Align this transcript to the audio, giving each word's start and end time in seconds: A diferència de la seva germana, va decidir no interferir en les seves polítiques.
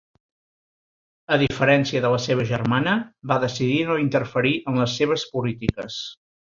A 1.35 1.39
diferència 1.43 2.01
de 2.07 2.11
la 2.15 2.23
seva 2.25 2.47
germana, 2.53 2.97
va 3.35 3.39
decidir 3.47 3.79
no 3.93 4.01
interferir 4.09 4.59
en 4.73 4.85
les 4.85 5.01
seves 5.03 5.31
polítiques. 5.39 6.05